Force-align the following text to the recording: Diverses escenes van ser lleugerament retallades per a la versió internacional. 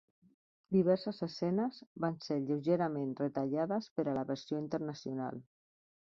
Diverses 0.75 1.19
escenes 1.27 1.77
van 2.05 2.17
ser 2.29 2.39
lleugerament 2.47 3.13
retallades 3.21 3.93
per 4.01 4.09
a 4.09 4.19
la 4.21 4.27
versió 4.33 4.65
internacional. 4.65 5.41